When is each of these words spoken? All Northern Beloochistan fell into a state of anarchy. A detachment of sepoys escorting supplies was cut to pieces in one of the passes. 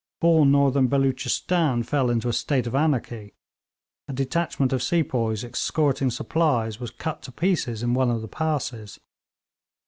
All 0.21 0.45
Northern 0.45 0.87
Beloochistan 0.89 1.83
fell 1.83 2.09
into 2.09 2.27
a 2.27 2.33
state 2.33 2.65
of 2.65 2.73
anarchy. 2.73 3.35
A 4.07 4.13
detachment 4.13 4.73
of 4.73 4.81
sepoys 4.81 5.43
escorting 5.43 6.09
supplies 6.09 6.79
was 6.79 6.89
cut 6.89 7.21
to 7.21 7.31
pieces 7.31 7.83
in 7.83 7.93
one 7.93 8.09
of 8.09 8.23
the 8.23 8.27
passes. 8.27 8.99